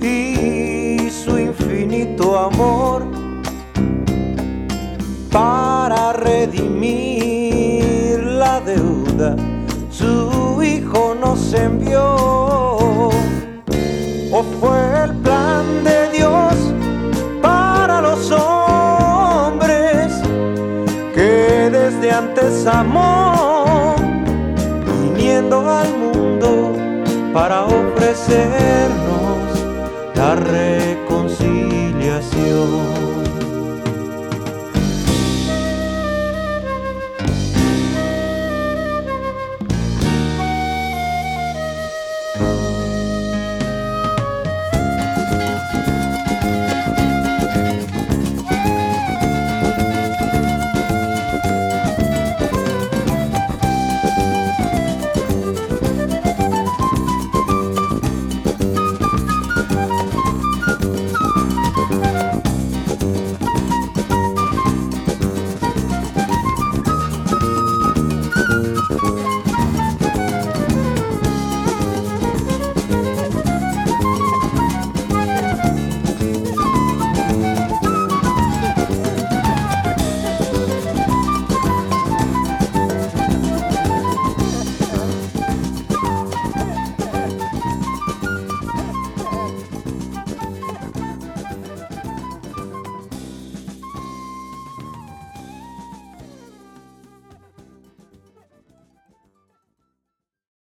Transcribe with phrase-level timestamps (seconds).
[0.00, 3.02] y su infinito amor
[5.30, 9.36] para redimir la deuda.
[9.90, 12.16] Su Hijo nos envió.
[14.30, 16.54] ¿O fue el plan de Dios
[17.42, 20.12] para los hombres
[21.14, 23.57] que desde antes amó,
[28.10, 29.60] ofrecernos
[30.14, 33.17] la reconciliación?